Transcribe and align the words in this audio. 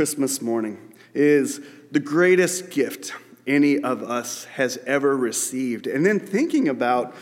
Christmas 0.00 0.40
morning 0.40 0.94
is 1.12 1.60
the 1.90 2.00
greatest 2.00 2.70
gift 2.70 3.12
any 3.46 3.78
of 3.80 4.02
us 4.02 4.46
has 4.46 4.78
ever 4.86 5.14
received. 5.14 5.86
And 5.86 6.06
then 6.06 6.18
thinking 6.18 6.70
about 6.70 7.14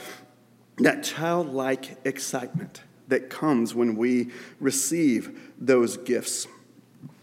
that 0.76 1.02
childlike 1.02 1.96
excitement 2.06 2.82
that 3.08 3.30
comes 3.30 3.74
when 3.74 3.96
we 3.96 4.30
receive 4.60 5.52
those 5.58 5.96
gifts. 5.96 6.46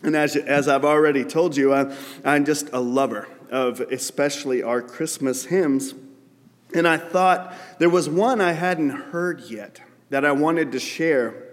And 0.04 0.14
as, 0.14 0.36
as 0.36 0.68
I've 0.68 0.84
already 0.84 1.24
told 1.24 1.56
you, 1.56 1.74
I, 1.74 1.96
I'm 2.26 2.44
just 2.44 2.68
a 2.74 2.82
lover 2.82 3.26
of 3.50 3.80
especially 3.80 4.62
our 4.62 4.82
Christmas 4.82 5.46
hymns. 5.46 5.94
And 6.74 6.86
I 6.86 6.98
thought 6.98 7.54
there 7.80 7.90
was 7.90 8.10
one 8.10 8.42
I 8.42 8.52
hadn't 8.52 8.90
heard 8.90 9.40
yet 9.50 9.80
that 10.10 10.26
I 10.26 10.34
wanted 10.34 10.74
to 10.74 10.80
share 10.80 11.45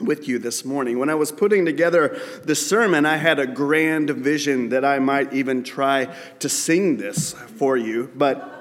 with 0.00 0.28
you 0.28 0.38
this 0.38 0.64
morning. 0.64 0.98
When 0.98 1.10
I 1.10 1.14
was 1.14 1.32
putting 1.32 1.64
together 1.64 2.20
the 2.44 2.54
sermon, 2.54 3.06
I 3.06 3.16
had 3.16 3.38
a 3.38 3.46
grand 3.46 4.10
vision 4.10 4.68
that 4.70 4.84
I 4.84 4.98
might 4.98 5.32
even 5.32 5.62
try 5.62 6.14
to 6.38 6.48
sing 6.48 6.96
this 6.96 7.32
for 7.32 7.76
you, 7.76 8.10
but 8.14 8.54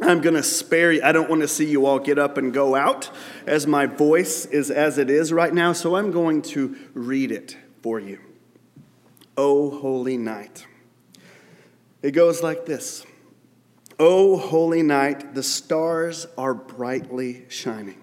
I'm 0.00 0.20
going 0.20 0.34
to 0.34 0.42
spare 0.42 0.92
you. 0.92 1.02
I 1.02 1.12
don't 1.12 1.28
want 1.28 1.42
to 1.42 1.48
see 1.48 1.70
you 1.70 1.86
all 1.86 1.98
get 1.98 2.18
up 2.18 2.36
and 2.36 2.52
go 2.52 2.74
out 2.74 3.10
as 3.46 3.66
my 3.66 3.86
voice 3.86 4.46
is 4.46 4.70
as 4.70 4.98
it 4.98 5.10
is 5.10 5.32
right 5.32 5.52
now, 5.52 5.72
so 5.72 5.96
I'm 5.96 6.10
going 6.10 6.42
to 6.42 6.76
read 6.94 7.30
it 7.30 7.56
for 7.82 8.00
you. 8.00 8.18
O 9.36 9.70
holy 9.70 10.16
night. 10.16 10.66
It 12.02 12.12
goes 12.12 12.42
like 12.42 12.66
this 12.66 13.06
O 13.98 14.36
holy 14.36 14.82
night, 14.82 15.34
the 15.34 15.42
stars 15.42 16.26
are 16.36 16.54
brightly 16.54 17.44
shining. 17.48 17.98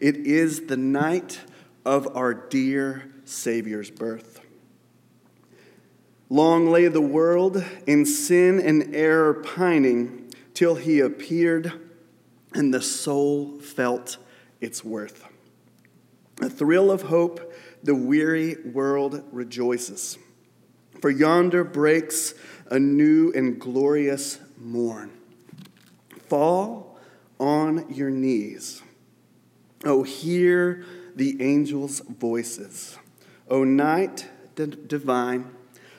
It 0.00 0.16
is 0.16 0.66
the 0.66 0.76
night 0.76 1.40
of 1.86 2.16
our 2.16 2.34
dear 2.34 3.04
Savior's 3.24 3.92
birth. 3.92 4.40
Long 6.28 6.68
lay 6.68 6.88
the 6.88 7.00
world 7.00 7.64
in 7.86 8.04
sin 8.04 8.58
and 8.58 8.92
error 8.92 9.32
pining 9.32 10.34
till 10.52 10.74
he 10.74 10.98
appeared 10.98 11.72
and 12.52 12.74
the 12.74 12.82
soul 12.82 13.60
felt 13.60 14.16
its 14.60 14.84
worth. 14.84 15.28
A 16.42 16.50
thrill 16.50 16.90
of 16.90 17.02
hope, 17.02 17.54
the 17.84 17.94
weary 17.94 18.56
world 18.64 19.22
rejoices. 19.30 20.18
For 21.00 21.10
yonder 21.10 21.62
breaks 21.62 22.34
a 22.68 22.80
new 22.80 23.32
and 23.32 23.60
glorious 23.60 24.40
morn. 24.58 25.12
Fall 26.28 26.98
on 27.38 27.94
your 27.94 28.10
knees. 28.10 28.82
Oh, 29.84 30.02
hear 30.02 30.84
the 31.16 31.42
angels' 31.42 32.00
voices. 32.00 32.98
O 33.48 33.64
night 33.64 34.28
divine, 34.54 35.50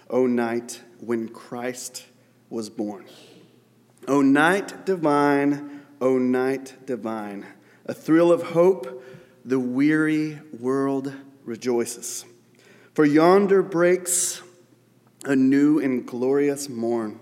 O 0.10 0.28
night 0.28 0.82
when 1.00 1.28
Christ 1.28 2.06
was 2.50 2.70
born. 2.70 3.06
O 4.08 4.22
night 4.22 4.86
divine, 4.86 5.82
O 6.00 6.18
night 6.18 6.76
divine, 6.86 7.46
a 7.86 7.94
thrill 7.94 8.32
of 8.32 8.44
hope, 8.44 9.04
the 9.44 9.60
weary 9.60 10.40
world 10.60 11.14
rejoices. 11.44 12.24
For 12.94 13.06
yonder 13.06 13.64
breaks 13.64 14.42
a 15.26 15.36
new 15.36 15.80
and 15.80 16.06
glorious 16.06 16.70
morn. 16.70 17.20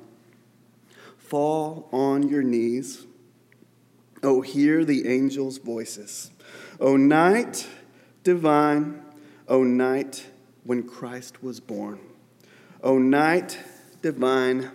Fall 1.18 1.88
on 1.92 2.28
your 2.30 2.44
knees. 2.44 3.06
O 4.22 4.42
hear 4.42 4.84
the 4.84 5.08
angels' 5.08 5.58
voices. 5.58 6.32
O 6.80 6.98
night 6.98 7.68
divine, 8.26 9.02
O 9.48 9.64
night 9.64 10.26
when 10.66 10.84
Christ 10.84 11.42
was 11.42 11.62
born. 11.62 12.00
O 12.84 12.98
night 12.98 13.58
divine, 14.02 14.72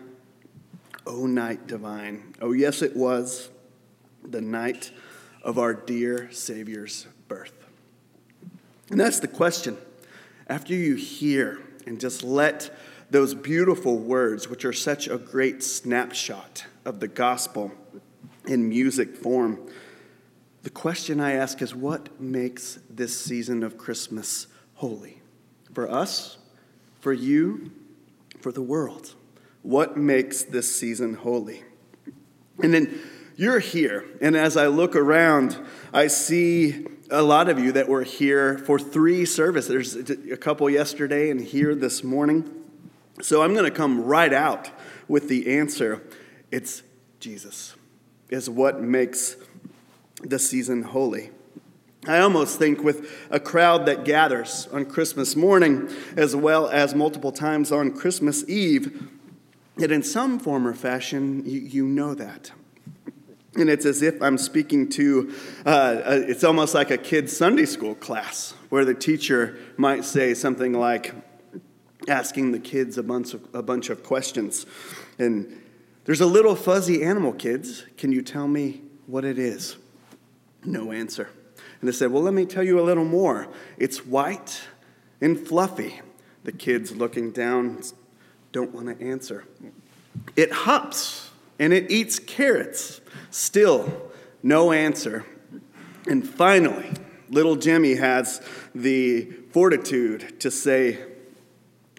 O 1.06 1.26
night 1.26 1.66
divine. 1.66 2.34
Oh, 2.40 2.52
yes, 2.52 2.80
it 2.80 2.96
was 2.96 3.50
the 4.24 4.40
night 4.40 4.92
of 5.42 5.58
our 5.58 5.74
dear 5.74 6.30
Savior's 6.30 7.06
birth. 7.26 7.66
And 8.88 8.98
that's 8.98 9.20
the 9.20 9.28
question. 9.28 9.76
After 10.48 10.72
you 10.72 10.94
hear 10.94 11.60
and 11.86 12.00
just 12.00 12.22
let 12.22 12.74
those 13.10 13.34
beautiful 13.34 13.98
words, 13.98 14.48
which 14.48 14.64
are 14.64 14.72
such 14.72 15.08
a 15.08 15.18
great 15.18 15.64
snapshot 15.64 16.66
of 16.84 17.00
the 17.00 17.08
gospel 17.08 17.72
in 18.46 18.68
music 18.68 19.16
form, 19.16 19.58
the 20.62 20.70
question 20.70 21.20
I 21.20 21.32
ask 21.32 21.62
is 21.62 21.74
what 21.74 22.20
makes 22.20 22.78
this 22.88 23.18
season 23.18 23.62
of 23.62 23.78
Christmas 23.78 24.46
holy? 24.74 25.22
For 25.72 25.90
us, 25.90 26.38
for 27.00 27.12
you, 27.12 27.70
for 28.40 28.52
the 28.52 28.62
world. 28.62 29.14
What 29.62 29.96
makes 29.96 30.42
this 30.42 30.74
season 30.74 31.14
holy? 31.14 31.62
And 32.62 32.74
then 32.74 32.98
you're 33.36 33.58
here, 33.58 34.04
and 34.20 34.36
as 34.36 34.56
I 34.56 34.66
look 34.66 34.94
around, 34.94 35.58
I 35.94 36.08
see 36.08 36.86
a 37.10 37.22
lot 37.22 37.48
of 37.48 37.58
you 37.58 37.72
that 37.72 37.88
were 37.88 38.02
here 38.02 38.58
for 38.58 38.78
three 38.78 39.24
services. 39.24 39.94
There's 39.94 40.10
a 40.30 40.36
couple 40.36 40.68
yesterday 40.68 41.30
and 41.30 41.40
here 41.40 41.74
this 41.74 42.04
morning. 42.04 42.50
So 43.22 43.42
I'm 43.42 43.52
going 43.54 43.64
to 43.64 43.70
come 43.70 44.04
right 44.04 44.32
out 44.32 44.70
with 45.08 45.28
the 45.28 45.56
answer. 45.56 46.02
It's 46.50 46.82
Jesus, 47.18 47.74
is 48.28 48.48
what 48.48 48.80
makes 48.80 49.36
the 50.22 50.38
season 50.38 50.82
holy. 50.82 51.30
I 52.06 52.18
almost 52.18 52.58
think 52.58 52.82
with 52.82 53.10
a 53.30 53.38
crowd 53.38 53.84
that 53.86 54.04
gathers 54.04 54.68
on 54.72 54.86
Christmas 54.86 55.36
morning, 55.36 55.90
as 56.16 56.34
well 56.34 56.68
as 56.68 56.94
multiple 56.94 57.32
times 57.32 57.70
on 57.70 57.92
Christmas 57.92 58.48
Eve, 58.48 59.08
that 59.76 59.92
in 59.92 60.02
some 60.02 60.38
form 60.38 60.66
or 60.66 60.74
fashion, 60.74 61.42
you, 61.44 61.60
you 61.60 61.86
know 61.86 62.14
that. 62.14 62.52
And 63.56 63.68
it's 63.68 63.84
as 63.84 64.00
if 64.00 64.22
I'm 64.22 64.38
speaking 64.38 64.88
to, 64.90 65.34
uh, 65.66 66.00
it's 66.06 66.44
almost 66.44 66.74
like 66.74 66.90
a 66.90 66.98
kid's 66.98 67.36
Sunday 67.36 67.66
school 67.66 67.94
class, 67.94 68.54
where 68.70 68.84
the 68.84 68.94
teacher 68.94 69.58
might 69.76 70.04
say 70.04 70.34
something 70.34 70.72
like, 70.72 71.14
asking 72.08 72.52
the 72.52 72.58
kids 72.58 72.96
a 72.96 73.02
bunch 73.02 73.34
of, 73.34 73.46
a 73.52 73.62
bunch 73.62 73.90
of 73.90 74.02
questions. 74.02 74.64
And 75.18 75.60
there's 76.04 76.20
a 76.20 76.26
little 76.26 76.56
fuzzy 76.56 77.02
animal, 77.02 77.32
kids. 77.32 77.84
Can 77.98 78.10
you 78.12 78.22
tell 78.22 78.48
me 78.48 78.82
what 79.06 79.24
it 79.24 79.38
is? 79.38 79.76
No 80.64 80.92
answer. 80.92 81.28
And 81.80 81.88
they 81.88 81.92
said, 81.92 82.10
Well, 82.10 82.22
let 82.22 82.34
me 82.34 82.44
tell 82.44 82.62
you 82.62 82.80
a 82.80 82.82
little 82.82 83.04
more. 83.04 83.48
It's 83.78 84.04
white 84.04 84.60
and 85.20 85.38
fluffy. 85.38 86.00
The 86.44 86.52
kids 86.52 86.92
looking 86.92 87.32
down 87.32 87.82
don't 88.52 88.72
want 88.72 88.86
to 88.86 89.04
answer. 89.04 89.44
It 90.36 90.52
hops 90.52 91.30
and 91.58 91.72
it 91.72 91.90
eats 91.90 92.18
carrots. 92.18 93.00
Still, 93.30 94.10
no 94.42 94.72
answer. 94.72 95.24
And 96.06 96.26
finally, 96.28 96.90
little 97.28 97.56
Jimmy 97.56 97.94
has 97.94 98.40
the 98.74 99.30
fortitude 99.52 100.40
to 100.40 100.50
say, 100.50 100.98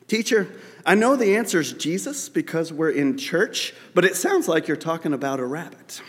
Teacher, 0.07 0.47
I 0.85 0.95
know 0.95 1.15
the 1.15 1.35
answer 1.35 1.59
is 1.59 1.73
Jesus 1.73 2.27
because 2.27 2.73
we're 2.73 2.89
in 2.89 3.17
church, 3.17 3.73
but 3.93 4.03
it 4.03 4.15
sounds 4.15 4.47
like 4.47 4.67
you're 4.67 4.75
talking 4.75 5.13
about 5.13 5.39
a 5.39 5.45
rabbit. 5.45 6.01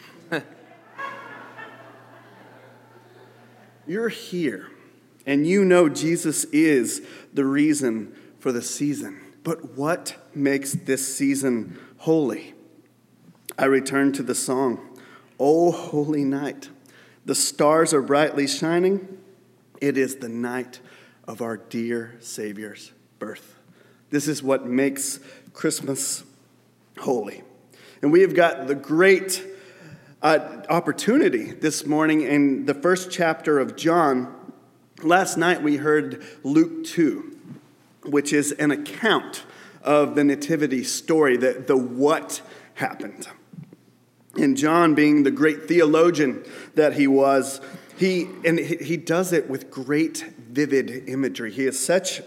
You're 3.86 4.08
here, 4.08 4.70
and 5.26 5.46
you 5.46 5.64
know 5.64 5.88
Jesus 5.88 6.44
is 6.44 7.02
the 7.34 7.44
reason 7.44 8.14
for 8.38 8.52
the 8.52 8.62
season. 8.62 9.20
But 9.42 9.76
what 9.76 10.16
makes 10.34 10.72
this 10.72 11.16
season 11.16 11.78
holy? 11.98 12.54
I 13.58 13.64
return 13.64 14.12
to 14.12 14.22
the 14.22 14.34
song, 14.34 14.98
O 15.38 15.72
holy 15.72 16.24
night. 16.24 16.70
The 17.24 17.34
stars 17.34 17.92
are 17.92 18.02
brightly 18.02 18.46
shining. 18.46 19.18
It 19.80 19.98
is 19.98 20.16
the 20.16 20.28
night 20.28 20.80
of 21.26 21.42
our 21.42 21.56
dear 21.56 22.16
Savior's 22.20 22.92
birth. 23.18 23.56
This 24.10 24.28
is 24.28 24.42
what 24.42 24.66
makes 24.66 25.18
Christmas 25.52 26.22
holy. 26.98 27.42
And 28.00 28.12
we 28.12 28.20
have 28.20 28.34
got 28.34 28.66
the 28.66 28.74
great 28.74 29.44
uh, 30.22 30.62
opportunity 30.68 31.50
this 31.50 31.84
morning 31.84 32.22
in 32.22 32.66
the 32.66 32.74
first 32.74 33.10
chapter 33.10 33.58
of 33.58 33.76
John. 33.76 34.32
Last 35.02 35.36
night 35.36 35.62
we 35.62 35.76
heard 35.76 36.24
Luke 36.44 36.84
2, 36.84 37.36
which 38.04 38.32
is 38.32 38.52
an 38.52 38.70
account 38.70 39.42
of 39.82 40.14
the 40.14 40.22
nativity 40.22 40.84
story, 40.84 41.36
the, 41.36 41.64
the 41.66 41.76
what 41.76 42.40
happened. 42.74 43.26
And 44.36 44.56
John, 44.56 44.94
being 44.94 45.24
the 45.24 45.32
great 45.32 45.66
theologian 45.66 46.44
that 46.76 46.94
he 46.94 47.08
was, 47.08 47.60
he, 47.96 48.28
and 48.44 48.58
he 48.58 48.96
does 48.96 49.32
it 49.32 49.50
with 49.50 49.70
great 49.70 50.24
vivid 50.38 51.08
imagery. 51.08 51.50
He 51.50 51.66
is 51.66 51.84
such 51.84 52.22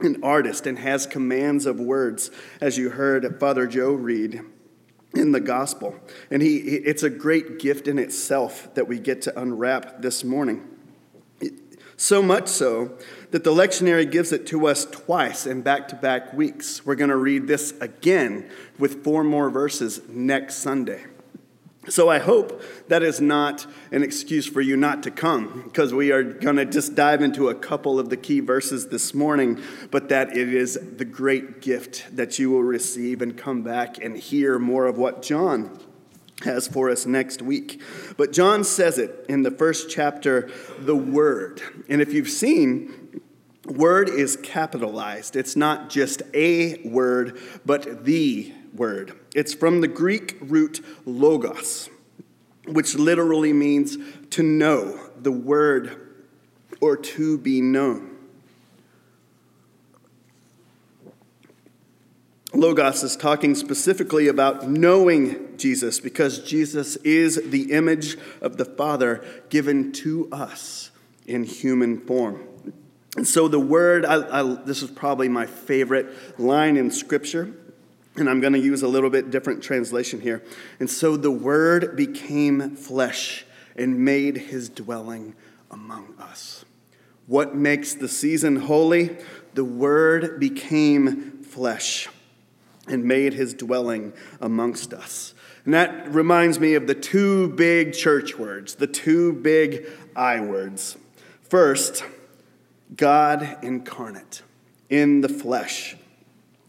an 0.00 0.22
artist 0.24 0.66
and 0.66 0.78
has 0.80 1.06
commands 1.06 1.64
of 1.64 1.78
words, 1.78 2.30
as 2.60 2.76
you 2.76 2.90
heard 2.90 3.38
Father 3.38 3.66
Joe 3.68 3.92
read 3.92 4.44
in 5.14 5.32
the 5.32 5.40
gospel. 5.40 5.94
And 6.30 6.42
he, 6.42 6.56
it's 6.56 7.02
a 7.02 7.10
great 7.10 7.58
gift 7.58 7.88
in 7.88 7.98
itself 7.98 8.72
that 8.74 8.86
we 8.86 8.98
get 8.98 9.22
to 9.22 9.40
unwrap 9.40 10.02
this 10.02 10.24
morning. 10.24 10.66
So 11.96 12.22
much 12.22 12.48
so 12.48 12.96
that 13.30 13.44
the 13.44 13.50
lectionary 13.50 14.10
gives 14.10 14.32
it 14.32 14.46
to 14.46 14.66
us 14.66 14.86
twice 14.86 15.46
in 15.46 15.60
back 15.60 15.88
to 15.88 15.96
back 15.96 16.32
weeks. 16.32 16.86
We're 16.86 16.94
going 16.94 17.10
to 17.10 17.16
read 17.16 17.46
this 17.46 17.74
again 17.80 18.48
with 18.78 19.04
four 19.04 19.22
more 19.22 19.50
verses 19.50 20.00
next 20.08 20.56
Sunday. 20.56 21.04
So 21.88 22.10
I 22.10 22.18
hope 22.18 22.62
that 22.88 23.02
is 23.02 23.22
not 23.22 23.66
an 23.90 24.02
excuse 24.02 24.46
for 24.46 24.60
you 24.60 24.76
not 24.76 25.02
to 25.04 25.10
come, 25.10 25.62
because 25.64 25.94
we 25.94 26.12
are 26.12 26.22
going 26.22 26.56
to 26.56 26.66
just 26.66 26.94
dive 26.94 27.22
into 27.22 27.48
a 27.48 27.54
couple 27.54 27.98
of 27.98 28.10
the 28.10 28.18
key 28.18 28.40
verses 28.40 28.88
this 28.88 29.14
morning, 29.14 29.60
but 29.90 30.10
that 30.10 30.36
it 30.36 30.52
is 30.52 30.78
the 30.96 31.06
great 31.06 31.62
gift 31.62 32.14
that 32.14 32.38
you 32.38 32.50
will 32.50 32.62
receive 32.62 33.22
and 33.22 33.36
come 33.36 33.62
back 33.62 33.96
and 34.02 34.18
hear 34.18 34.58
more 34.58 34.86
of 34.86 34.98
what 34.98 35.22
John 35.22 35.80
has 36.44 36.68
for 36.68 36.90
us 36.90 37.06
next 37.06 37.40
week. 37.40 37.80
But 38.18 38.32
John 38.32 38.62
says 38.62 38.98
it 38.98 39.24
in 39.28 39.42
the 39.42 39.50
first 39.50 39.88
chapter, 39.90 40.50
the 40.78 40.96
Word. 40.96 41.62
And 41.88 42.02
if 42.02 42.12
you've 42.12 42.28
seen, 42.28 43.22
Word 43.66 44.08
is 44.08 44.36
capitalized. 44.36 45.34
It's 45.34 45.56
not 45.56 45.90
just 45.90 46.22
a 46.34 46.80
word, 46.86 47.38
but 47.64 48.04
the 48.04 48.52
word. 48.74 49.12
It's 49.34 49.54
from 49.54 49.80
the 49.80 49.88
Greek 49.88 50.36
root 50.40 50.84
logos, 51.04 51.88
which 52.66 52.94
literally 52.94 53.52
means 53.52 53.96
to 54.30 54.42
know, 54.42 54.98
the 55.20 55.32
word, 55.32 56.08
or 56.80 56.96
to 56.96 57.38
be 57.38 57.60
known. 57.60 58.16
Logos 62.52 63.04
is 63.04 63.16
talking 63.16 63.54
specifically 63.54 64.26
about 64.26 64.68
knowing 64.68 65.56
Jesus 65.56 66.00
because 66.00 66.40
Jesus 66.40 66.96
is 66.96 67.40
the 67.50 67.70
image 67.70 68.16
of 68.40 68.56
the 68.56 68.64
Father 68.64 69.24
given 69.50 69.92
to 69.92 70.28
us 70.32 70.90
in 71.26 71.44
human 71.44 72.00
form. 72.00 72.44
And 73.16 73.26
so 73.26 73.46
the 73.46 73.60
word, 73.60 74.04
I, 74.04 74.40
I, 74.40 74.54
this 74.64 74.82
is 74.82 74.90
probably 74.90 75.28
my 75.28 75.46
favorite 75.46 76.38
line 76.38 76.76
in 76.76 76.90
Scripture, 76.90 77.52
and 78.20 78.28
I'm 78.28 78.40
going 78.40 78.52
to 78.52 78.58
use 78.58 78.82
a 78.82 78.88
little 78.88 79.10
bit 79.10 79.30
different 79.30 79.62
translation 79.62 80.20
here. 80.20 80.42
And 80.78 80.88
so 80.88 81.16
the 81.16 81.30
word 81.30 81.96
became 81.96 82.76
flesh 82.76 83.44
and 83.76 84.04
made 84.04 84.36
his 84.36 84.68
dwelling 84.68 85.34
among 85.70 86.14
us. 86.18 86.64
What 87.26 87.54
makes 87.54 87.94
the 87.94 88.08
season 88.08 88.56
holy? 88.56 89.16
The 89.54 89.64
word 89.64 90.38
became 90.38 91.42
flesh 91.42 92.08
and 92.86 93.04
made 93.04 93.34
his 93.34 93.54
dwelling 93.54 94.12
amongst 94.40 94.92
us. 94.92 95.34
And 95.64 95.74
that 95.74 96.12
reminds 96.12 96.58
me 96.58 96.74
of 96.74 96.86
the 96.86 96.94
two 96.94 97.48
big 97.48 97.92
church 97.92 98.38
words, 98.38 98.76
the 98.76 98.86
two 98.86 99.32
big 99.32 99.86
I 100.16 100.40
words. 100.40 100.96
First, 101.42 102.04
God 102.96 103.58
incarnate 103.62 104.42
in 104.88 105.20
the 105.20 105.28
flesh. 105.28 105.96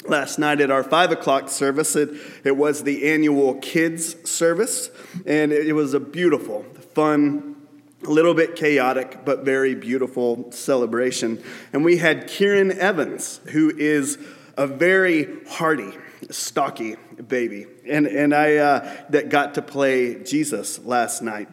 Last 0.07 0.39
night 0.39 0.61
at 0.61 0.71
our 0.71 0.83
five 0.83 1.11
o'clock 1.11 1.49
service, 1.49 1.95
it, 1.95 2.09
it 2.43 2.57
was 2.57 2.83
the 2.83 3.11
annual 3.11 3.55
kids 3.55 4.29
service, 4.29 4.89
and 5.25 5.51
it, 5.51 5.67
it 5.67 5.73
was 5.73 5.93
a 5.93 5.99
beautiful, 5.99 6.63
fun, 6.95 7.55
a 8.03 8.09
little 8.09 8.33
bit 8.33 8.55
chaotic, 8.55 9.23
but 9.25 9.45
very 9.45 9.75
beautiful 9.75 10.51
celebration. 10.51 11.43
And 11.71 11.85
we 11.85 11.97
had 11.97 12.27
Kieran 12.27 12.71
Evans, 12.71 13.41
who 13.51 13.71
is 13.77 14.17
a 14.57 14.65
very 14.65 15.45
hearty, 15.47 15.91
stocky 16.31 16.95
baby. 17.27 17.67
And, 17.87 18.07
and 18.07 18.33
I 18.33 18.55
uh, 18.55 18.95
that 19.09 19.29
got 19.29 19.53
to 19.55 19.61
play 19.61 20.23
Jesus 20.23 20.79
last 20.79 21.21
night. 21.21 21.47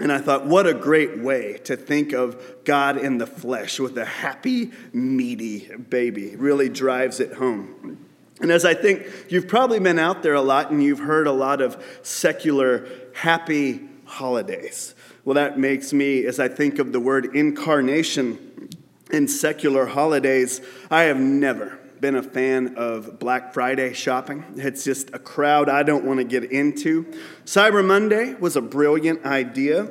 And 0.00 0.12
I 0.12 0.18
thought, 0.18 0.46
what 0.46 0.66
a 0.66 0.74
great 0.74 1.18
way 1.18 1.58
to 1.64 1.76
think 1.76 2.12
of 2.12 2.40
God 2.64 2.98
in 2.98 3.18
the 3.18 3.26
flesh 3.26 3.80
with 3.80 3.98
a 3.98 4.04
happy, 4.04 4.70
meaty 4.92 5.68
baby. 5.74 6.36
Really 6.36 6.68
drives 6.68 7.18
it 7.18 7.32
home. 7.32 8.06
And 8.40 8.52
as 8.52 8.64
I 8.64 8.74
think 8.74 9.08
you've 9.28 9.48
probably 9.48 9.80
been 9.80 9.98
out 9.98 10.22
there 10.22 10.34
a 10.34 10.40
lot 10.40 10.70
and 10.70 10.82
you've 10.82 11.00
heard 11.00 11.26
a 11.26 11.32
lot 11.32 11.60
of 11.60 11.82
secular 12.02 12.86
happy 13.14 13.80
holidays. 14.04 14.94
Well, 15.24 15.34
that 15.34 15.58
makes 15.58 15.92
me, 15.92 16.24
as 16.24 16.38
I 16.38 16.48
think 16.48 16.78
of 16.78 16.92
the 16.92 17.00
word 17.00 17.34
incarnation 17.34 18.70
in 19.10 19.26
secular 19.26 19.86
holidays, 19.86 20.60
I 20.90 21.02
have 21.04 21.18
never 21.18 21.77
been 22.00 22.14
a 22.14 22.22
fan 22.22 22.76
of 22.76 23.18
Black 23.18 23.52
Friday 23.52 23.92
shopping. 23.92 24.44
It's 24.56 24.84
just 24.84 25.10
a 25.12 25.18
crowd 25.18 25.68
I 25.68 25.82
don't 25.82 26.04
want 26.04 26.18
to 26.18 26.24
get 26.24 26.50
into. 26.50 27.04
Cyber 27.44 27.84
Monday 27.84 28.34
was 28.34 28.56
a 28.56 28.60
brilliant 28.60 29.24
idea, 29.24 29.90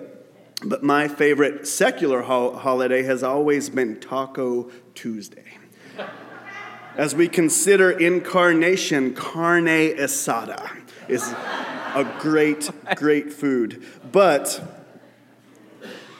but 0.63 0.83
my 0.83 1.07
favorite 1.07 1.67
secular 1.67 2.21
ho- 2.21 2.55
holiday 2.55 3.03
has 3.03 3.23
always 3.23 3.69
been 3.69 3.99
Taco 3.99 4.71
Tuesday. 4.95 5.57
As 6.95 7.13
we 7.13 7.27
consider 7.27 7.91
incarnation, 7.91 9.13
carne 9.13 9.65
asada 9.65 10.77
is 11.07 11.23
a 11.23 12.15
great, 12.19 12.69
great 12.95 13.31
food. 13.31 13.85
But 14.11 14.76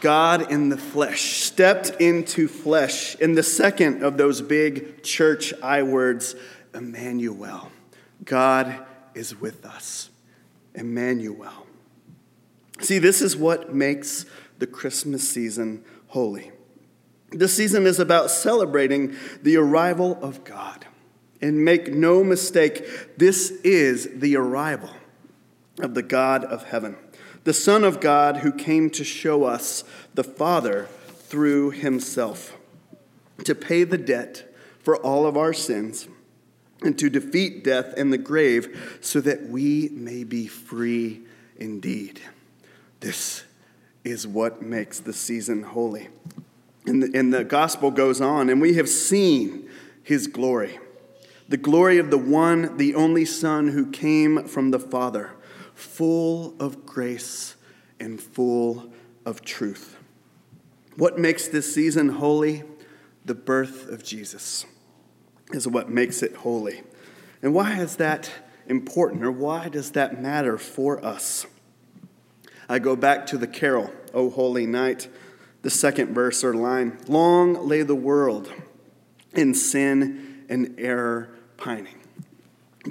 God 0.02 0.52
in 0.52 0.70
the 0.70 0.78
flesh, 0.78 1.44
stepped 1.44 1.90
into 2.00 2.48
flesh 2.48 3.16
in 3.16 3.36
the 3.36 3.44
second 3.44 4.04
of 4.04 4.18
those 4.18 4.42
big 4.42 5.04
church 5.04 5.54
I 5.62 5.84
words, 5.84 6.36
Emmanuel. 6.74 7.72
God 8.24 8.86
is 9.16 9.40
with 9.40 9.66
us. 9.66 10.10
Emmanuel. 10.76 11.66
See, 12.80 13.00
this 13.00 13.22
is 13.22 13.36
what 13.36 13.74
makes 13.74 14.26
the 14.60 14.68
Christmas 14.68 15.28
season 15.28 15.84
holy. 16.08 16.52
This 17.32 17.56
season 17.56 17.86
is 17.86 18.00
about 18.00 18.30
celebrating 18.30 19.16
the 19.42 19.58
arrival 19.58 20.18
of 20.22 20.44
God. 20.44 20.86
And 21.42 21.64
make 21.64 21.94
no 21.94 22.24
mistake, 22.24 23.18
this 23.18 23.52
is 23.64 24.10
the 24.14 24.38
arrival 24.38 24.90
of 25.80 25.94
the 25.94 26.02
God 26.02 26.44
of 26.44 26.64
heaven 26.64 26.96
the 27.48 27.54
Son 27.54 27.86
of 27.86 28.02
God 28.02 28.36
who 28.36 28.52
came 28.52 28.90
to 28.90 29.06
show 29.06 29.46
us 29.46 29.86
the 30.14 30.24
Father 30.26 30.90
through 31.08 31.70
himself, 31.70 32.58
to 33.46 33.56
pay 33.56 33.86
the 33.86 33.98
debt 33.98 34.54
for 34.80 34.98
all 34.98 35.26
of 35.26 35.38
our 35.38 35.54
sins, 35.54 36.10
and 36.82 37.00
to 37.00 37.10
defeat 37.10 37.64
death 37.64 37.94
and 37.96 38.12
the 38.12 38.18
grave 38.18 39.00
so 39.00 39.22
that 39.22 39.48
we 39.48 39.88
may 39.94 40.26
be 40.26 40.46
free 40.46 41.22
indeed. 41.56 42.20
This 43.00 43.46
is 44.04 44.28
what 44.28 44.62
makes 44.62 45.00
the 45.00 45.14
season 45.14 45.64
holy. 45.64 46.10
And 46.86 47.02
the, 47.02 47.18
and 47.18 47.34
the 47.34 47.46
gospel 47.46 47.92
goes 47.92 48.20
on, 48.20 48.50
and 48.50 48.60
we 48.60 48.74
have 48.74 48.90
seen 48.90 49.70
his 50.04 50.28
glory 50.28 50.80
the 51.48 51.56
glory 51.56 51.98
of 51.98 52.12
the 52.12 52.18
one, 52.18 52.76
the 52.76 52.94
only 52.94 53.24
Son 53.24 53.70
who 53.70 53.90
came 53.90 54.50
from 54.50 54.72
the 54.72 54.80
Father 54.80 55.32
full 55.78 56.56
of 56.60 56.88
grace 56.88 57.56
and 58.00 58.20
full 58.20 58.92
of 59.26 59.44
truth. 59.44 59.96
What 60.96 61.20
makes 61.20 61.48
this 61.48 61.72
season 61.72 62.10
holy? 62.10 62.64
The 63.26 63.36
birth 63.36 63.88
of 63.88 64.04
Jesus 64.04 64.66
is 65.52 65.68
what 65.68 65.90
makes 65.90 66.24
it 66.24 66.38
holy. 66.38 66.82
And 67.44 67.54
why 67.54 67.80
is 67.80 67.98
that 67.98 68.32
important, 68.68 69.24
or 69.24 69.32
why 69.32 69.70
does 69.70 69.92
that 69.92 70.20
matter 70.20 70.58
for 70.58 71.04
us? 71.06 71.46
I 72.68 72.80
go 72.80 72.96
back 72.96 73.28
to 73.28 73.38
the 73.38 73.48
carol, 73.48 73.94
O 74.14 74.32
Holy 74.32 74.66
Night, 74.66 75.08
the 75.62 75.70
second 75.70 76.14
verse 76.16 76.44
or 76.44 76.56
line. 76.56 76.98
Long 77.08 77.68
lay 77.68 77.84
the 77.84 77.96
world 77.96 78.52
in 79.34 79.54
sin 79.54 80.46
and 80.50 80.74
error 80.80 81.30
pining 81.58 81.98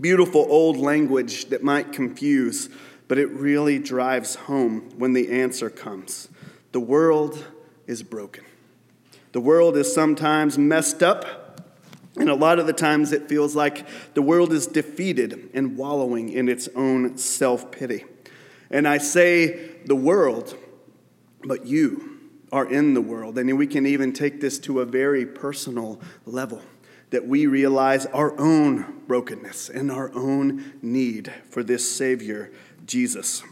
beautiful 0.00 0.46
old 0.48 0.76
language 0.76 1.46
that 1.46 1.62
might 1.62 1.92
confuse, 1.92 2.68
but 3.08 3.18
it 3.18 3.30
really 3.30 3.78
drives 3.78 4.34
home 4.34 4.90
when 4.96 5.12
the 5.12 5.30
answer 5.30 5.70
comes. 5.70 6.28
The 6.72 6.80
world 6.80 7.44
is 7.86 8.02
broken. 8.02 8.44
The 9.32 9.40
world 9.40 9.76
is 9.76 9.92
sometimes 9.92 10.56
messed 10.56 11.02
up, 11.02 11.60
and 12.16 12.30
a 12.30 12.34
lot 12.34 12.58
of 12.58 12.66
the 12.66 12.72
times 12.72 13.12
it 13.12 13.28
feels 13.28 13.54
like 13.54 13.86
the 14.14 14.22
world 14.22 14.52
is 14.52 14.66
defeated 14.66 15.50
and 15.52 15.76
wallowing 15.76 16.30
in 16.30 16.48
its 16.48 16.68
own 16.74 17.18
self 17.18 17.70
pity. 17.70 18.04
And 18.70 18.88
I 18.88 18.98
say 18.98 19.76
the 19.84 19.94
world, 19.94 20.56
but 21.44 21.66
you 21.66 22.18
are 22.52 22.66
in 22.66 22.94
the 22.94 23.00
world. 23.00 23.38
And 23.38 23.58
we 23.58 23.66
can 23.66 23.86
even 23.86 24.12
take 24.12 24.40
this 24.40 24.58
to 24.60 24.80
a 24.80 24.84
very 24.84 25.26
personal 25.26 26.00
level 26.24 26.62
that 27.10 27.26
we 27.26 27.46
realize 27.46 28.06
our 28.06 28.38
own 28.38 29.00
brokenness 29.06 29.68
and 29.68 29.90
our 29.90 30.12
own 30.14 30.74
need 30.82 31.32
for 31.50 31.62
this 31.62 31.90
Savior, 31.90 32.50
Jesus. 32.84 33.42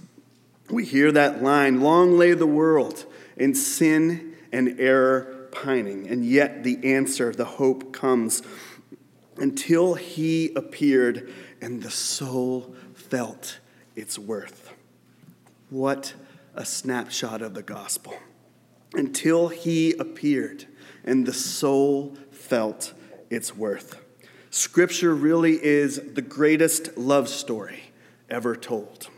We 0.71 0.85
hear 0.85 1.13
that 1.13 1.43
line 1.43 1.81
Long 1.81 2.19
lay 2.19 2.33
the 2.33 2.47
world 2.47 3.07
in 3.37 3.55
sin 3.55 4.35
and 4.53 4.81
error 4.81 5.49
pining, 5.53 6.09
and 6.09 6.25
yet 6.25 6.65
the 6.65 6.79
answer, 6.95 7.33
the 7.33 7.45
hope 7.45 7.93
comes 7.93 8.43
until 9.37 9.95
He 9.95 10.53
appeared 10.55 11.33
and 11.61 11.83
the 11.83 11.91
soul 11.91 12.75
felt 12.95 13.59
its 13.95 14.19
worth. 14.19 14.73
What 15.71 16.15
a 16.55 16.65
snapshot 16.65 17.43
of 17.43 17.55
the 17.55 17.63
gospel. 17.63 18.15
until 18.95 19.49
he 19.49 19.93
appeared 19.95 20.67
and 21.05 21.27
the 21.27 21.33
soul 21.33 22.17
felt 22.31 22.93
its 23.31 23.57
worth. 23.57 24.01
Scripture 24.51 25.15
really 25.15 25.63
is 25.65 26.01
the 26.15 26.23
greatest 26.23 26.97
love 26.97 27.29
story 27.29 27.91
ever 28.31 28.55
told. 28.55 29.09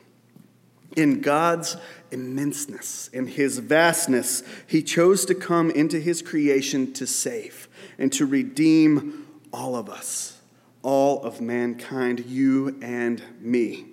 In 0.97 1.21
God's 1.21 1.77
immenseness, 2.11 3.13
in 3.13 3.27
his 3.27 3.59
vastness, 3.59 4.43
he 4.67 4.83
chose 4.83 5.27
to 5.27 5.35
come 5.35 5.71
into 5.71 6.01
his 6.01 6.23
creation 6.23 6.93
to 6.95 7.07
save 7.07 7.69
and 7.99 8.11
to 8.15 8.25
redeem 8.25 9.27
all 9.53 9.77
of 9.77 9.91
us, 9.91 10.41
all 10.83 11.23
of 11.23 11.41
mankind, 11.41 12.25
you 12.27 12.79
and 12.81 13.23
me. 13.41 13.87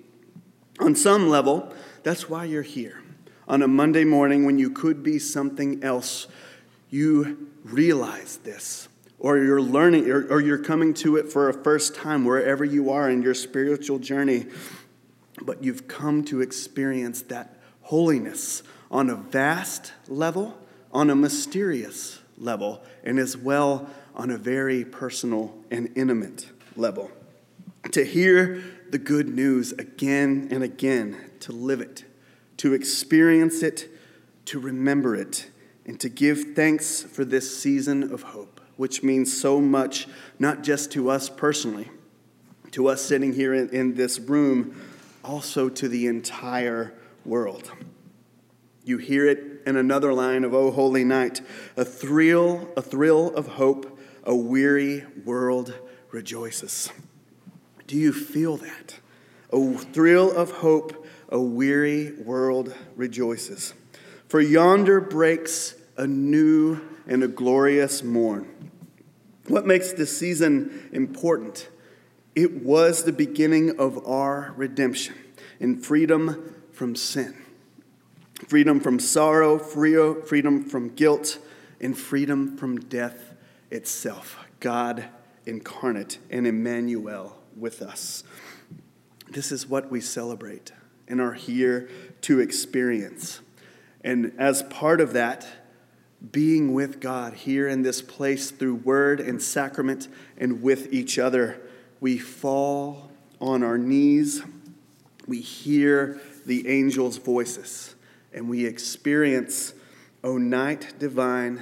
On 0.79 0.95
some 0.95 1.27
level, 1.27 1.73
that's 2.03 2.29
why 2.29 2.45
you're 2.45 2.61
here. 2.61 3.01
On 3.47 3.61
a 3.61 3.67
Monday 3.67 4.05
morning 4.05 4.45
when 4.45 4.57
you 4.57 4.69
could 4.69 5.03
be 5.03 5.19
something 5.19 5.83
else, 5.83 6.27
you 6.89 7.49
realize 7.63 8.37
this 8.37 8.87
or 9.23 9.37
you're 9.39 9.61
learning 9.61 10.11
or, 10.11 10.27
or, 10.27 10.41
you're 10.41 10.59
coming 10.59 10.93
to 10.93 11.15
it 11.15 11.31
for 11.31 11.49
a 11.49 11.53
first 11.53 11.95
time 11.95 12.25
wherever 12.25 12.63
you 12.63 12.91
are 12.91 13.09
in 13.09 13.23
your 13.23 13.33
spiritual 13.33 13.97
journey 13.97 14.45
but 15.41 15.63
you've 15.63 15.87
come 15.87 16.23
to 16.25 16.41
experience 16.41 17.21
that 17.23 17.57
holiness 17.81 18.63
on 18.91 19.09
a 19.09 19.15
vast 19.15 19.93
level, 20.07 20.57
on 20.91 21.09
a 21.09 21.15
mysterious 21.15 22.19
level, 22.37 22.83
and 23.03 23.19
as 23.19 23.35
well 23.35 23.89
on 24.15 24.29
a 24.29 24.37
very 24.37 24.85
personal 24.85 25.55
and 25.71 25.89
intimate 25.95 26.49
level. 26.75 27.11
To 27.91 28.05
hear 28.05 28.63
the 28.89 28.97
good 28.97 29.27
news 29.27 29.71
again 29.73 30.47
and 30.51 30.63
again, 30.63 31.17
to 31.41 31.51
live 31.51 31.81
it, 31.81 32.05
to 32.57 32.73
experience 32.73 33.63
it, 33.63 33.89
to 34.45 34.59
remember 34.59 35.15
it, 35.15 35.49
and 35.85 35.99
to 35.99 36.09
give 36.09 36.55
thanks 36.55 37.03
for 37.03 37.25
this 37.25 37.61
season 37.61 38.13
of 38.13 38.21
hope, 38.23 38.61
which 38.77 39.03
means 39.03 39.35
so 39.39 39.59
much, 39.59 40.07
not 40.39 40.63
just 40.63 40.91
to 40.93 41.09
us 41.09 41.29
personally, 41.29 41.89
to 42.71 42.87
us 42.87 43.01
sitting 43.01 43.33
here 43.33 43.53
in, 43.53 43.69
in 43.69 43.95
this 43.95 44.19
room 44.19 44.79
also 45.23 45.69
to 45.69 45.87
the 45.87 46.07
entire 46.07 46.93
world. 47.25 47.71
You 48.83 48.97
hear 48.97 49.27
it 49.27 49.61
in 49.65 49.77
another 49.77 50.13
line 50.13 50.43
of 50.43 50.53
O 50.53 50.71
Holy 50.71 51.03
Night, 51.03 51.41
a 51.77 51.85
thrill, 51.85 52.69
a 52.75 52.81
thrill 52.81 53.33
of 53.35 53.47
hope, 53.47 53.97
a 54.23 54.35
weary 54.35 55.05
world 55.23 55.73
rejoices. 56.11 56.91
Do 57.87 57.97
you 57.97 58.11
feel 58.11 58.57
that? 58.57 58.99
A 59.51 59.73
thrill 59.77 60.31
of 60.31 60.51
hope, 60.51 61.05
a 61.29 61.39
weary 61.39 62.13
world 62.13 62.75
rejoices. 62.95 63.73
For 64.33 64.41
yonder 64.41 64.99
breaks 64.99 65.75
a 65.95 66.07
new 66.07 66.81
and 67.05 67.23
a 67.23 67.27
glorious 67.27 68.01
morn. 68.01 68.71
What 69.47 69.67
makes 69.67 69.93
this 69.93 70.17
season 70.17 70.89
important? 70.91 71.69
It 72.33 72.63
was 72.63 73.03
the 73.03 73.11
beginning 73.11 73.79
of 73.79 74.07
our 74.07 74.51
redemption 74.57 75.13
and 75.59 75.85
freedom 75.85 76.55
from 76.71 76.95
sin, 76.95 77.35
freedom 78.47 78.79
from 78.79 78.99
sorrow, 78.99 79.59
freedom 79.59 80.63
from 80.63 80.89
guilt, 80.95 81.37
and 81.79 81.95
freedom 81.95 82.57
from 82.57 82.79
death 82.79 83.35
itself. 83.69 84.39
God 84.59 85.09
incarnate 85.45 86.17
and 86.31 86.47
Emmanuel 86.47 87.37
with 87.55 87.83
us. 87.83 88.23
This 89.29 89.51
is 89.51 89.67
what 89.67 89.91
we 89.91 90.01
celebrate 90.01 90.71
and 91.07 91.21
are 91.21 91.33
here 91.33 91.87
to 92.21 92.39
experience. 92.39 93.39
And 94.03 94.33
as 94.37 94.63
part 94.63 94.99
of 94.99 95.13
that, 95.13 95.47
being 96.31 96.73
with 96.73 96.99
God 96.99 97.33
here 97.33 97.67
in 97.67 97.81
this 97.81 98.01
place 98.01 98.51
through 98.51 98.75
word 98.75 99.19
and 99.19 99.41
sacrament 99.41 100.07
and 100.37 100.61
with 100.61 100.93
each 100.93 101.19
other 101.19 101.59
we 101.99 102.17
fall 102.17 103.09
on 103.39 103.63
our 103.63 103.77
knees, 103.77 104.43
we 105.25 105.39
hear 105.39 106.19
the 106.45 106.67
angels' 106.67 107.17
voices, 107.17 107.95
and 108.33 108.49
we 108.49 108.65
experience, 108.65 109.73
O 110.21 110.37
night 110.37 110.93
divine, 110.99 111.61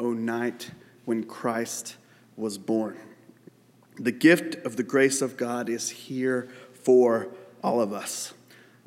O 0.00 0.12
night 0.12 0.72
when 1.04 1.22
Christ 1.22 1.96
was 2.36 2.58
born. 2.58 2.98
The 3.96 4.10
gift 4.10 4.56
of 4.66 4.74
the 4.74 4.82
grace 4.82 5.22
of 5.22 5.36
God 5.36 5.68
is 5.68 5.90
here 5.90 6.48
for 6.72 7.28
all 7.62 7.80
of 7.80 7.92
us. 7.92 8.34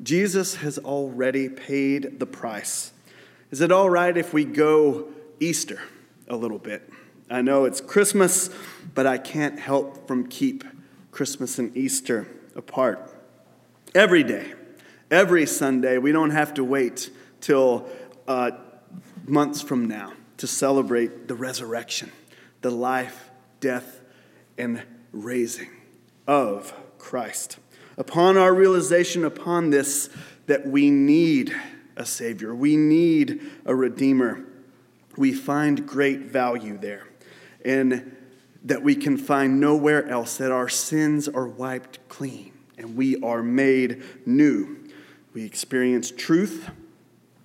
Jesus 0.02 0.56
has 0.56 0.78
already 0.78 1.48
paid 1.48 2.18
the 2.18 2.26
price. 2.26 2.92
Is 3.50 3.60
it 3.60 3.70
all 3.70 3.88
right 3.88 4.16
if 4.16 4.32
we 4.32 4.44
go 4.44 5.08
Easter 5.38 5.80
a 6.28 6.36
little 6.36 6.58
bit? 6.58 6.88
I 7.30 7.42
know 7.42 7.64
it's 7.64 7.80
Christmas, 7.80 8.50
but 8.94 9.06
I 9.06 9.18
can't 9.18 9.58
help 9.58 10.08
from 10.08 10.26
keep 10.26 10.64
Christmas 11.12 11.58
and 11.58 11.76
Easter 11.76 12.26
apart. 12.56 13.14
Every 13.94 14.22
day, 14.22 14.54
every 15.10 15.46
Sunday, 15.46 15.98
we 15.98 16.12
don't 16.12 16.30
have 16.30 16.54
to 16.54 16.64
wait 16.64 17.10
till 17.40 17.88
uh, 18.26 18.52
months 19.26 19.62
from 19.62 19.86
now 19.86 20.14
to 20.38 20.46
celebrate 20.46 21.28
the 21.28 21.34
resurrection, 21.34 22.10
the 22.62 22.70
life, 22.70 23.30
death, 23.60 24.00
and 24.58 24.82
raising 25.12 25.70
of 26.26 26.74
Christ. 26.98 27.58
Upon 27.96 28.36
our 28.36 28.54
realization 28.54 29.24
upon 29.24 29.70
this, 29.70 30.08
that 30.46 30.66
we 30.66 30.90
need 30.90 31.54
a 31.96 32.06
Savior, 32.06 32.54
we 32.54 32.76
need 32.76 33.40
a 33.64 33.74
Redeemer, 33.74 34.44
we 35.16 35.32
find 35.32 35.86
great 35.86 36.20
value 36.20 36.78
there. 36.78 37.06
And 37.64 38.16
that 38.64 38.82
we 38.82 38.94
can 38.94 39.16
find 39.16 39.60
nowhere 39.60 40.08
else, 40.08 40.36
that 40.38 40.52
our 40.52 40.68
sins 40.68 41.28
are 41.28 41.46
wiped 41.46 42.08
clean 42.08 42.52
and 42.78 42.96
we 42.96 43.20
are 43.22 43.42
made 43.42 44.02
new. 44.26 44.78
We 45.34 45.44
experience 45.44 46.10
truth 46.10 46.70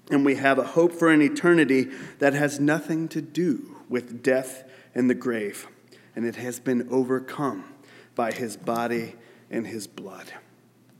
and 0.09 0.25
we 0.25 0.35
have 0.35 0.57
a 0.57 0.63
hope 0.63 0.93
for 0.93 1.09
an 1.11 1.21
eternity 1.21 1.89
that 2.19 2.33
has 2.33 2.59
nothing 2.59 3.07
to 3.09 3.21
do 3.21 3.75
with 3.89 4.23
death 4.23 4.63
and 4.95 5.09
the 5.09 5.15
grave, 5.15 5.67
and 6.15 6.25
it 6.25 6.37
has 6.37 6.59
been 6.59 6.87
overcome 6.89 7.63
by 8.15 8.31
his 8.31 8.57
body 8.57 9.15
and 9.49 9.67
his 9.67 9.87
blood. 9.87 10.33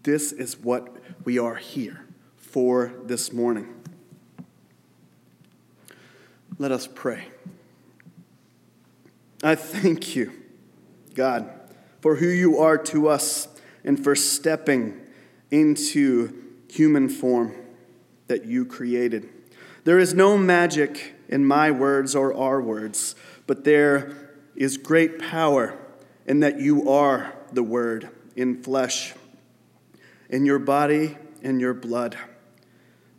This 0.04 0.32
is 0.32 0.58
what 0.58 0.96
we 1.26 1.38
are 1.38 1.56
here 1.56 2.06
for 2.38 2.94
this 3.06 3.34
morning. 3.34 3.74
Let 6.58 6.72
us 6.72 6.88
pray. 6.88 7.26
I 9.44 9.56
thank 9.56 10.16
you, 10.16 10.32
God, 11.14 11.50
for 12.02 12.16
who 12.16 12.28
you 12.28 12.58
are 12.58 12.78
to 12.78 13.08
us 13.08 13.48
and 13.84 14.04
for 14.04 14.16
stepping 14.16 15.00
into 15.52 16.34
human 16.70 17.10
form 17.10 17.54
that 18.28 18.46
you 18.46 18.66
created. 18.66 19.30
There 19.84 20.00
is 20.00 20.14
no 20.14 20.38
magic 20.38 21.14
in 21.30 21.46
my 21.46 21.72
words 21.72 22.16
or 22.16 22.34
our 22.34 22.62
words, 22.62 23.16
but 23.46 23.64
there 23.64 24.34
is 24.56 24.78
great 24.78 25.20
power 25.20 25.78
in 26.26 26.40
that 26.40 26.60
you 26.60 26.90
are 26.90 27.34
the 27.54 27.64
Word 27.64 28.10
in 28.38 28.64
flesh, 28.64 29.14
in 30.30 30.46
your 30.46 30.60
body 30.60 31.18
and 31.44 31.60
your 31.60 31.74
blood. 31.74 32.18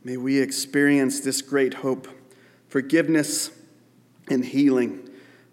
May 0.03 0.17
we 0.17 0.41
experience 0.41 1.21
this 1.21 1.43
great 1.43 1.75
hope, 1.75 2.09
forgiveness, 2.69 3.51
and 4.31 4.43
healing 4.43 5.09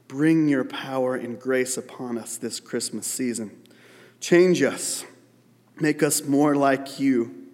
Bring 0.07 0.47
your 0.47 0.63
power 0.63 1.15
and 1.15 1.39
grace 1.39 1.77
upon 1.77 2.17
us 2.17 2.37
this 2.37 2.59
Christmas 2.59 3.07
season. 3.07 3.51
Change 4.19 4.61
us, 4.61 5.03
make 5.79 6.03
us 6.03 6.23
more 6.23 6.55
like 6.55 6.99
you. 6.99 7.47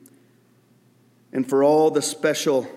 And 1.32 1.48
for 1.48 1.63
all 1.63 1.91
the 1.91 2.01
special 2.01 2.68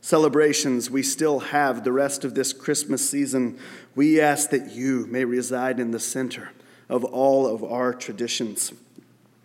celebrations 0.00 0.90
we 0.90 1.02
still 1.02 1.40
have 1.40 1.84
the 1.84 1.92
rest 1.92 2.24
of 2.24 2.34
this 2.34 2.52
Christmas 2.52 3.08
season, 3.08 3.58
we 3.94 4.20
ask 4.20 4.50
that 4.50 4.72
you 4.72 5.06
may 5.06 5.24
reside 5.24 5.80
in 5.80 5.90
the 5.90 5.98
center 5.98 6.50
of 6.88 7.04
all 7.04 7.46
of 7.46 7.62
our 7.64 7.92
traditions 7.92 8.72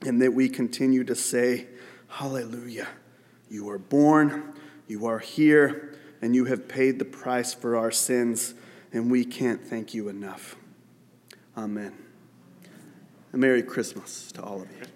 and 0.01 0.21
that 0.21 0.33
we 0.33 0.49
continue 0.49 1.03
to 1.03 1.15
say, 1.15 1.67
Hallelujah. 2.07 2.87
You 3.49 3.69
are 3.69 3.79
born, 3.79 4.53
you 4.87 5.05
are 5.05 5.19
here, 5.19 5.97
and 6.21 6.35
you 6.35 6.45
have 6.45 6.67
paid 6.67 6.99
the 6.99 7.05
price 7.05 7.53
for 7.53 7.75
our 7.75 7.91
sins 7.91 8.53
and 8.93 9.09
we 9.09 9.25
can't 9.25 9.65
thank 9.65 9.93
you 9.93 10.07
enough. 10.07 10.55
Amen. 11.57 11.93
A 13.33 13.37
Merry 13.37 13.63
Christmas 13.63 14.31
to 14.33 14.43
all 14.43 14.61
of 14.61 14.71
you. 14.71 14.92